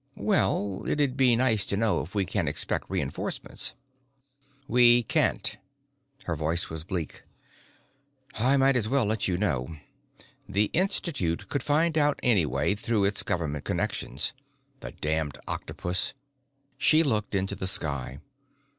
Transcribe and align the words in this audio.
"Well, 0.17 0.85
it'd 0.89 1.15
be 1.15 1.35
nice 1.35 1.63
to 1.67 1.77
know 1.77 2.01
if 2.01 2.15
we 2.15 2.25
can 2.25 2.47
expect 2.47 2.89
reinforcements." 2.89 3.75
"We 4.67 5.03
can't." 5.03 5.57
Her 6.23 6.35
voice 6.35 6.71
was 6.71 6.83
bleak. 6.83 7.21
"I 8.33 8.57
might 8.57 8.75
as 8.75 8.89
well 8.89 9.05
let 9.05 9.27
you 9.27 9.37
know. 9.37 9.75
The 10.49 10.71
Institute 10.73 11.47
could 11.49 11.61
find 11.61 11.99
out 11.99 12.19
anyway 12.23 12.73
through 12.73 13.05
its 13.05 13.21
government 13.21 13.63
connections 13.63 14.33
the 14.79 14.89
damned 14.93 15.37
octopus!" 15.47 16.15
he 16.79 17.03
looked 17.03 17.35
into 17.35 17.53
the 17.55 17.67
sky. 17.67 18.21